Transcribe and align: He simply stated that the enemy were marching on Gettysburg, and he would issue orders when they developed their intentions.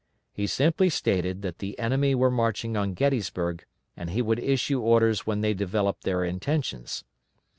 He 0.33 0.47
simply 0.47 0.89
stated 0.89 1.43
that 1.43 1.59
the 1.59 1.77
enemy 1.77 2.15
were 2.15 2.31
marching 2.31 2.75
on 2.75 2.95
Gettysburg, 2.95 3.65
and 3.95 4.09
he 4.09 4.23
would 4.23 4.39
issue 4.39 4.81
orders 4.81 5.27
when 5.27 5.41
they 5.41 5.53
developed 5.53 6.05
their 6.05 6.23
intentions. 6.23 7.03